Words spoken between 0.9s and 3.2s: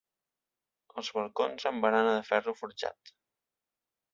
Els balcons amb barana de ferro forjat.